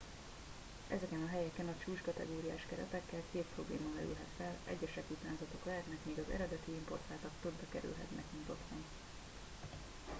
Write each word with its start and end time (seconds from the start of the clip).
ezeken 0.87 1.23
a 1.23 1.27
helyeken 1.29 1.67
a 1.67 1.83
csúcskategóriás 1.83 2.65
keretekkel 2.69 3.21
két 3.31 3.45
probléma 3.55 3.87
merülhet 3.95 4.31
fel 4.37 4.55
egyesek 4.65 5.03
utánzatok 5.09 5.65
lehetnek 5.65 5.97
míg 6.03 6.17
az 6.17 6.33
eredeti 6.33 6.71
importáltak 6.71 7.31
többe 7.41 7.65
kerülhetnek 7.71 8.25
mint 8.31 8.49
otthon 8.49 8.83